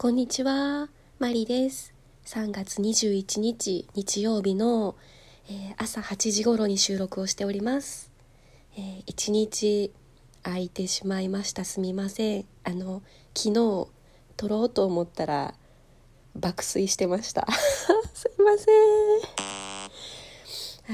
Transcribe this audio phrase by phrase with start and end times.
[0.00, 0.88] こんにちは、
[1.18, 1.92] マリです。
[2.24, 4.96] 3月21日日曜日の、
[5.46, 8.10] えー、朝8時頃に収録をしております。
[8.78, 9.92] えー、1日
[10.42, 11.66] 空いてしまいました。
[11.66, 12.46] すみません。
[12.64, 13.02] あの、
[13.36, 13.52] 昨日
[14.38, 15.52] 撮ろうと思ったら
[16.34, 17.46] 爆睡してました。
[18.14, 18.72] すいませ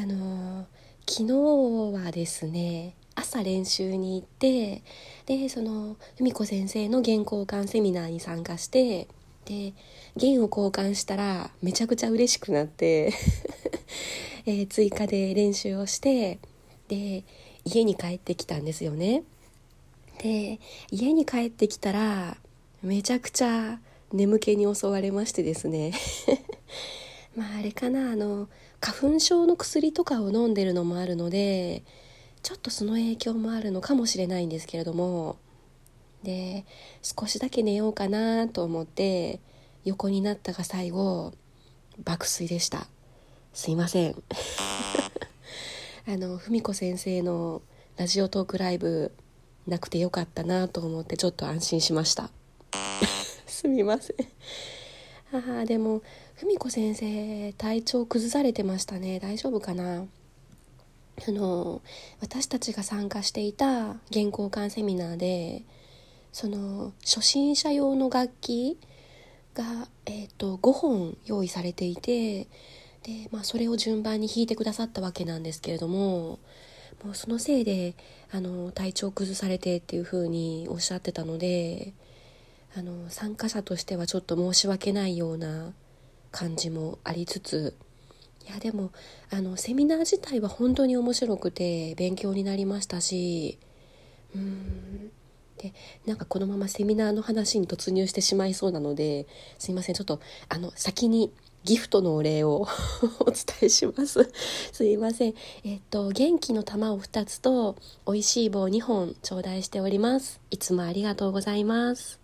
[0.01, 0.03] ん。
[0.03, 0.67] あの
[1.09, 1.25] 昨
[1.93, 2.97] 日はですね、
[3.37, 4.83] 朝練習に行って
[5.27, 9.09] でその文子先生の原交換セミナーに参加して
[9.45, 9.75] で
[10.17, 13.13] 弦を交換したらめちゃくちゃ嬉しくなって
[14.47, 16.39] え、追加で練習をして
[16.89, 17.25] で
[17.65, 19.25] 家に帰ってきたんですよね。
[20.23, 20.61] で
[20.91, 22.39] 家に帰ってきたら
[22.83, 23.81] めちゃくちゃ
[24.13, 25.93] 眠気に襲われましてですね
[27.37, 28.49] まああれかなあの
[28.81, 31.83] 花粉症の薬とかを飲んでるのもあるので
[32.47, 35.37] ちょっとその影響もあるのかもしれないんですけれども。
[36.23, 36.65] で
[37.03, 39.41] 少しだけ寝ようかなと思って
[39.85, 41.33] 横になったが最後
[42.05, 42.87] 爆睡でした。
[43.53, 44.23] すいません。
[46.07, 47.63] あの文子先生の
[47.97, 49.11] ラジオトークライブ
[49.67, 52.31] なくてよかったなと思ってちょっと安心しました。
[53.49, 54.17] すみません。
[55.33, 56.01] あでも
[56.37, 59.19] 文子先生体調崩されてましたね。
[59.19, 60.07] 大丈夫かな？
[61.27, 61.83] あの
[62.21, 65.63] 私たちが参加していた原交換セミナーで
[66.33, 68.79] その初心者用の楽器
[69.55, 72.45] が、えーと、5本用意されていて
[73.03, 76.39] で、まあ、それを順番に弾いてくださったわけなんですけれども
[77.05, 77.95] もうそのせいで
[78.31, 81.95] あの体調崩されてっていうふうにおっしゃってたので
[82.77, 85.73] あの参加者としてはちょっと申し訳ないような
[86.31, 87.75] 感じもありつつ
[88.47, 88.93] いやでも
[89.31, 93.59] あのセミナー自体は本当に面白くて勉強になりましたし
[94.35, 95.11] うん。
[95.59, 95.73] で
[96.07, 99.27] なんかこのままセミナーの話に突入してしまいそうなので
[99.59, 99.95] すいません。
[99.95, 101.33] ちょっとあの先に
[101.65, 102.69] ギフトのお礼を
[103.21, 104.31] お伝えします。
[104.73, 105.35] すいません。
[105.65, 107.77] えっと元気の玉を2つと
[108.07, 110.41] 美味しい棒2本頂戴しております。
[110.51, 112.21] いつもありがとうございます。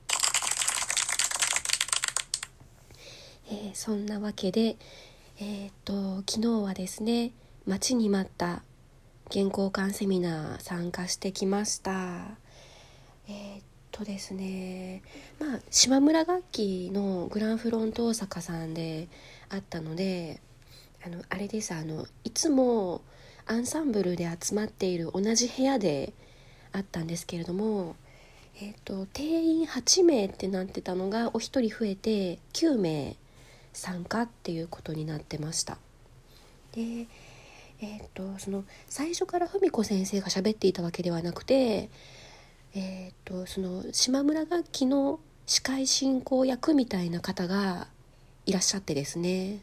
[3.51, 4.77] えー、そんなわけで
[5.45, 7.33] えー、と昨日はですね
[7.67, 8.63] 待ちに待った
[9.29, 11.91] 原稿館セミナー参加してきました。
[13.27, 15.03] えー、っとですね
[15.41, 19.09] まあ島村楽器のグランフロント大阪さんで
[19.49, 20.41] あったので
[21.05, 23.03] あのあれですあのいつも
[23.47, 26.13] アンサンブルで集まっている同じ部屋で
[26.71, 27.97] あったんですけれども
[28.57, 33.17] えー、と定員8名ってなってたのがお一人増えて9名
[33.73, 35.79] 参加っていうことになってました。
[36.73, 37.07] で
[37.81, 41.91] えー、っとその最初から文子先生が喋っていたわけではなくて
[42.75, 47.89] えー、っとその島村楽器の司会進行役みたいな方が
[48.47, 49.61] いらっしゃってですね。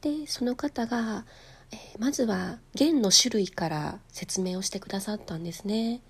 [0.00, 1.24] でその方が、
[1.72, 6.02] えー、まずは弦の種類から説明をしてくださったんですね、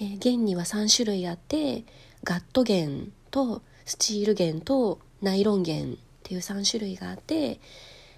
[0.00, 1.84] えー、弦には3種類あって
[2.24, 5.98] ガット弦とスチール弦とナイロン弦
[6.28, 7.58] っていう3種類があって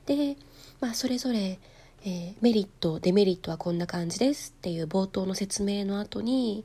[0.07, 0.37] で、
[0.81, 1.61] まあ、それぞれ、
[2.05, 6.65] えー、メリットデメリットはこんな感じですっていう冒頭の説明の後に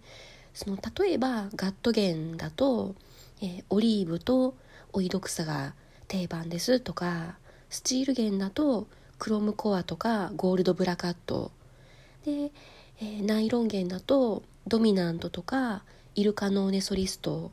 [0.56, 2.96] その例えばガット弦だと、
[3.44, 4.56] えー、オリーブと
[4.92, 5.76] オイドクサが
[6.08, 7.38] 定番ですとか
[7.70, 8.88] スチール弦だと
[9.20, 11.52] クロムコアとかゴールドブラカット。
[12.26, 12.52] で、
[13.00, 15.84] えー、ナイロン弦だとドミナントとか
[16.16, 17.52] イルカノーネソリスト。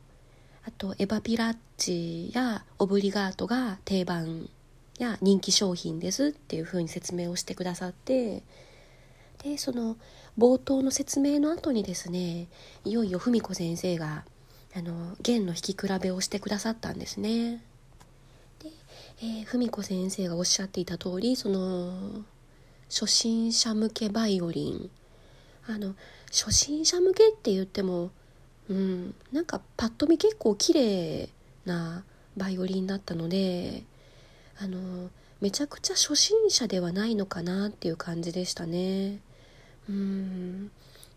[0.65, 4.49] あとエバピラッチやオブリガートが定番
[4.97, 8.43] や人気商品ですっていうふうに説明をしてくださって
[9.43, 9.97] でその
[10.37, 12.47] 冒頭の説明の後にですね
[12.85, 14.23] いよいよ文子先生が
[14.75, 17.61] あの弦の弾き比べをしてくださったんですね。
[18.63, 18.71] で、
[19.21, 22.23] えー、文子先生がおっしゃっていた通りその
[22.89, 24.89] 初心者向けバイオリン
[25.67, 25.95] あの
[26.31, 28.11] 初心者向けって言っても
[28.69, 31.29] うん、なんかパッと見結構綺麗
[31.65, 32.03] な
[32.37, 33.83] バイオリンだったので
[34.57, 35.09] あの
[35.41, 39.19] めちゃくちゃ初心者ではないのかなっていう感じでしたね。
[39.89, 40.71] うん。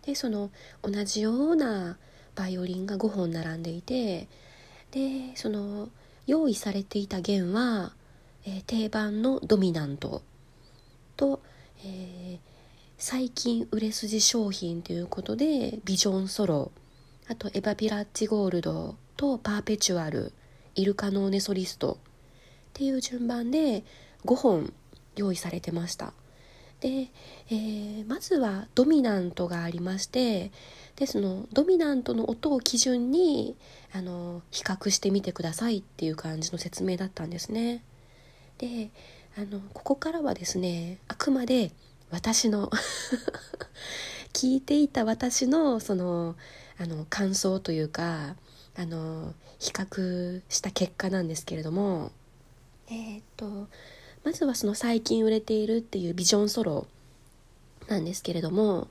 [0.04, 0.50] でその
[0.82, 1.96] 同じような
[2.34, 4.28] バイオリンが5本並んでいて
[4.90, 5.88] でその
[6.26, 7.92] 用意されていた弦は、
[8.44, 10.22] えー、定番のドミナント。
[11.16, 11.40] と、
[11.84, 12.38] えー、
[12.98, 16.72] 最近売れ筋商品ということでビジョンソロ
[17.28, 20.32] あとエバピラッチゴールドとパーペチュアル
[20.74, 21.96] イルカノーネソリストっ
[22.74, 23.84] ていう順番で
[24.24, 24.72] 5本
[25.16, 26.12] 用意されてました
[26.80, 27.08] で、
[27.50, 30.52] えー、まずはドミナントがありまして
[30.96, 33.56] でそのドミナントの音を基準に
[33.92, 37.82] あの比較してみてくださいっていう感じの説明だったんですね。
[38.58, 38.90] で
[39.38, 41.72] あのここからはですねあくまで
[42.10, 42.70] 私の
[44.32, 46.36] 聞いていた私のその
[46.78, 48.36] あの感想というか
[48.76, 52.12] あの比較した結果なんですけれども
[52.88, 53.68] えー、っと
[54.24, 56.86] まずはその最近売れているっていうビジョンソロ
[57.88, 58.88] なんですけれども、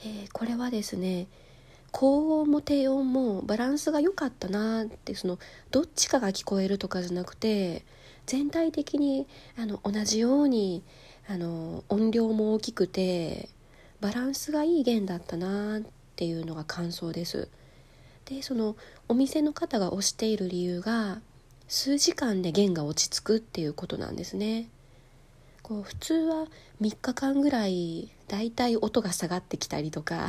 [0.00, 1.26] えー、これはですね
[1.92, 5.38] 高音も低音もバランスが良かったなってその
[5.70, 7.84] どっちかが聞こえるとかじゃなくて
[8.26, 10.82] 全体的にあの同じように
[11.28, 13.48] あの音量も大きくて
[14.00, 17.48] バランスがいい弦だったなってっていうのが感想です。
[18.26, 18.76] でその
[19.08, 21.20] お店の方が推している理由が
[21.66, 24.68] 数時間で弦が落ち着くっていうことなんですね。
[25.62, 26.46] こう普通は
[26.80, 30.28] 3日間ぐらいだいたい音が下がってきたりとか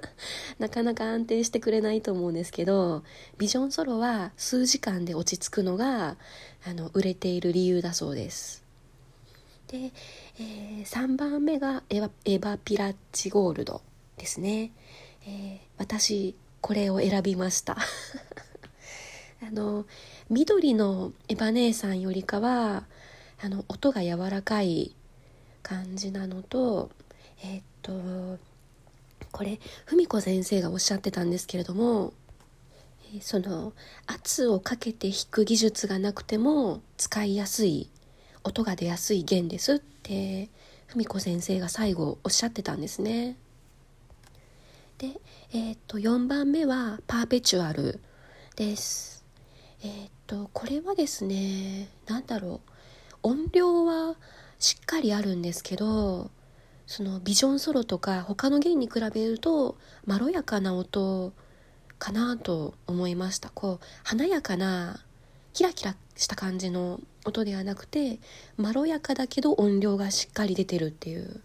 [0.60, 3.02] なかなか安定してくれないと思うんですけど
[3.38, 6.18] ビジョンソロは数時間で落ち着くのが
[6.66, 8.64] あの売れている理由だそうです。
[9.68, 9.92] で、
[10.38, 13.80] えー、3番目がエヴァピラッチゴールド
[14.18, 14.72] ですね。
[15.26, 17.76] えー、私これを選びました
[19.42, 19.86] あの
[20.30, 22.86] 緑のエヴァ姉さんよりかは
[23.40, 24.94] あの音が柔らかい
[25.62, 26.90] 感じなのと
[27.42, 28.38] えー、っと
[29.32, 32.12] これ文子先生がおっしゃってたんですけれども
[33.20, 33.72] その
[34.06, 37.88] 圧をかけて弾く技術がなくても使いやすい
[38.44, 40.48] 音が出やすい弦ですって
[40.88, 43.36] 文子先生が最後おっしゃってたんですね。
[44.98, 45.20] で、
[45.52, 48.00] えー、っと4番目はパーペチュアル
[48.56, 49.24] です。
[49.82, 52.70] えー、っとこれはですね何だろう
[53.22, 54.16] 音量は
[54.58, 56.30] しっかりあるんですけど
[56.86, 59.76] そのビジョンソロとか他の弦に比べると
[60.06, 61.32] まろやかな音
[61.98, 65.00] かなと思いましたこう華やかな
[65.52, 68.18] キラキラした感じの音ではなくて
[68.56, 71.40] まろやかだけど音量がしっかり出てるっていう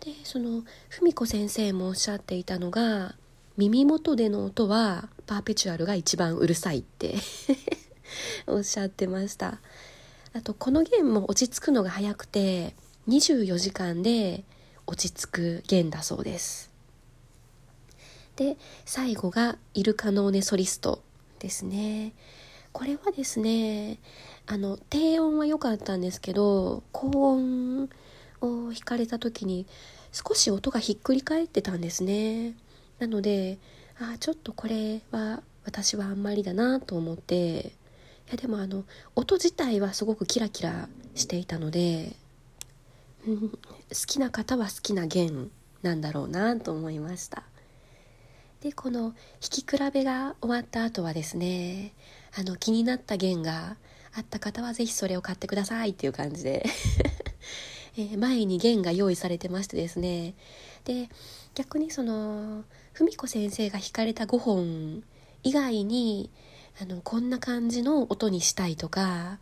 [0.00, 3.14] でその文子先生もおっしゃっていたのが
[3.56, 7.14] 耳元での音はパーペチュアルが一番うるさいって
[8.46, 9.60] おっしゃってました。
[10.32, 12.74] あとこの弦も落ち着くのが早くて
[13.08, 14.44] 24時間で
[14.86, 16.70] 落ち着く弦だそうです。
[18.36, 21.02] で最後がイルカノーネソリスト
[21.38, 22.12] ですね。
[22.72, 24.00] これはですね
[24.46, 27.88] あの低音は良かったんですけど高音
[28.46, 29.66] を弾かれた時に
[30.12, 32.54] 少し音がひっくり返ってたんですね。
[32.98, 33.58] なので
[33.98, 37.72] あちょっとこれは私はあんまりだなと思って
[38.28, 42.16] いやでもあの音自体はすごくキラキラしていたので、
[43.26, 43.58] うん、好
[44.06, 45.50] きな方は好きな弦
[45.82, 47.42] なんだろうなと思いました。
[48.60, 51.92] でこの弾き比べが終わった後はですね
[52.38, 53.76] あの気になった弦が
[54.16, 56.64] あった方は是非それを買ってくださいっていう感じで。
[57.96, 60.34] えー、前に弦が用意されてましてですね
[60.84, 61.08] で
[61.54, 65.02] 逆にその文子先生が弾かれた5本
[65.42, 66.30] 以外に
[66.80, 69.38] あのこんな感じの音にしたいとか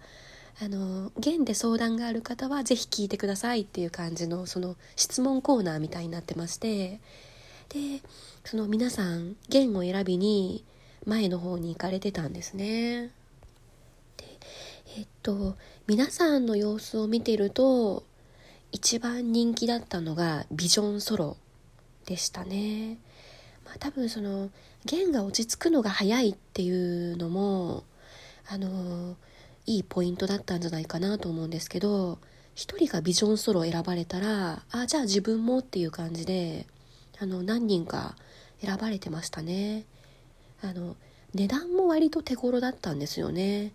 [0.61, 7.01] あの弦で相談がある方は是非聞いてくださいっていう感じのその質問コーナーみたいになってまして
[7.71, 8.03] で
[8.45, 10.65] その皆さん弦を選びに
[11.07, 13.11] 前の方に行かれてたんですね。
[14.17, 14.27] で
[14.99, 15.57] えっと
[15.87, 18.05] 皆さんの様子を見てると
[18.73, 21.37] 一番人気だったのがビジョンソロ
[22.07, 22.99] でしたね。
[23.65, 24.51] まあ、多分その
[24.85, 26.71] 弦が落ち着くのが早いってい
[27.13, 27.85] うのも
[28.49, 29.17] あの
[29.67, 32.19] いいポイントだったんじゃないかなと思うんですけど
[32.55, 36.67] 一人がビジョンソロ選ばれたらあじゃあ自分もっていう感じで
[37.21, 38.17] あの何人か
[38.61, 39.85] 選ばれてましたね
[40.63, 40.97] あの
[41.35, 43.73] 値段も割と手頃だったんですよね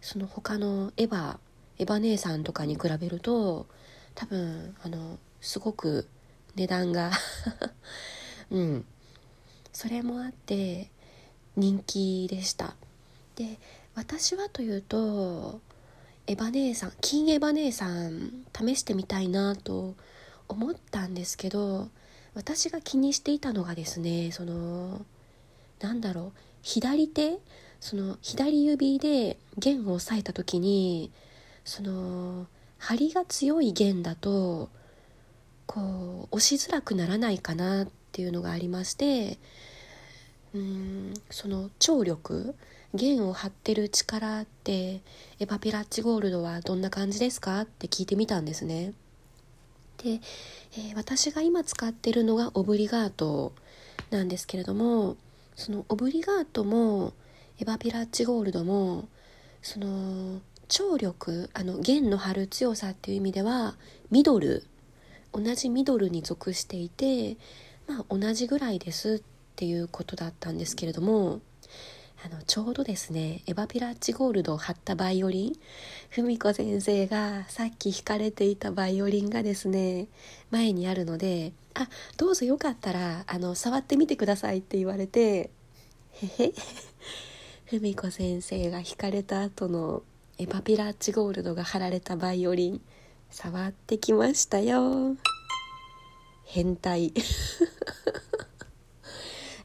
[0.00, 1.38] その他のエヴァ
[1.78, 3.66] エヴァ姉さんとかに比べると
[4.14, 6.08] 多分あのすごく
[6.54, 7.10] 値段が
[8.50, 8.84] うん。
[9.72, 10.88] それもあって
[11.56, 12.76] 人気でした。
[13.34, 13.58] で
[13.94, 15.60] 私はというと
[16.26, 19.94] エヴァ姉さん金エヴァ姉さん試してみたいなと
[20.48, 21.88] 思ったんですけど
[22.34, 25.04] 私が気にしていたのがですねその
[25.80, 27.38] なんだろう左手
[27.80, 31.10] その左指で弦を押さえた時に
[31.64, 32.46] その
[32.84, 34.68] 張りが強い弦だと
[35.64, 39.38] こう押しづらくならないかなっていうのがありまして
[40.54, 42.54] うんその張力
[42.92, 45.00] 弦を張ってる力って
[45.40, 48.92] エヴァピラッチゴールドはどんな感じですかって聞いてみたんですね。
[50.02, 50.20] で、
[50.76, 53.54] えー、私が今使ってるのがオブリガート
[54.10, 55.16] なんですけれども
[55.56, 57.14] そのオブリガートも
[57.58, 59.08] エバピラッチゴールドも
[59.62, 63.76] その張力あの弦の張る強さっていう意味では
[64.10, 64.64] ミドル
[65.32, 67.36] 同じミドルに属していて
[67.86, 69.22] まあ同じぐらいですっ
[69.56, 71.40] ていうことだったんですけれども
[72.24, 75.52] あのちょうどですねエバピラッチゴールドを貼ったバイオリン
[76.10, 80.06] 文子先生がさっき弾かれていたバイオリンがですね
[80.50, 85.50] 前にあるので「あどうぞよかったらあの触ってみてください」って言われて
[86.12, 86.52] へへ
[87.78, 90.02] 文子先生が弾かれた後の
[90.36, 92.80] エバピラッチゴールドが貼られたバイオリン
[93.30, 95.14] 触ってきましたよ。
[96.44, 97.06] 変態。
[97.06, 97.12] い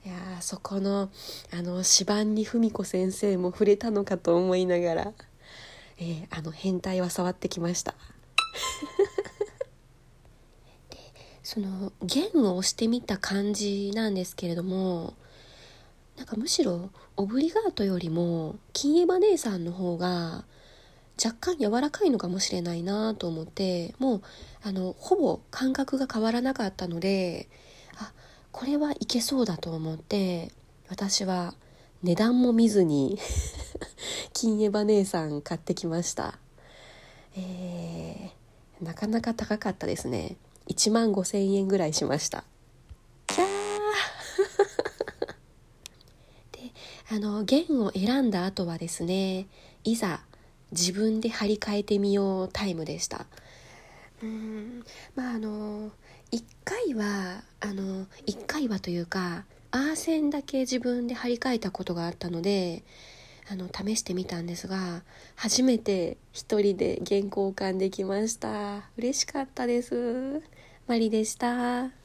[0.05, 1.09] やそこの
[1.51, 5.13] あの指板に文子先生も触れたのかと思いながら、
[5.97, 7.95] えー、あの変態は触ってきました。
[10.91, 10.97] で
[11.41, 15.15] その弦を押してみた感じなんですけれども
[16.15, 20.45] なんかむしろオブリガートよりも金エバ姉さんの方が
[21.23, 24.21] 若干柔らかいのかもしれないなと思ってもう
[24.63, 27.49] あのほぼ感覚が変わらなかったので
[27.97, 28.13] あ
[28.51, 30.51] これはいけそうだと思って
[30.87, 31.53] 私は
[32.01, 33.19] 値段も見ずに
[34.33, 36.39] 金エバ姉さん買ってきました。
[37.35, 40.37] えー、なかなか高かったですね。
[40.67, 42.45] 1万5,000円ぐらいしました。
[43.27, 43.47] キャー！
[46.63, 46.73] で
[47.11, 49.47] あの弦を選んだ後はですね
[49.83, 50.23] いざ
[50.71, 53.25] 自分で張り替えてみようタイムでした。
[54.21, 54.83] うん。
[55.15, 55.91] まああの
[56.31, 62.83] 1回はあの1回はというかアーセンだけ自分で張り替えたことがあったので
[63.51, 65.01] あの試してみたんですが
[65.35, 68.89] 初めて一人で原稿交換できました。
[68.97, 70.41] 嬉しかったです。
[70.87, 71.98] マリでした。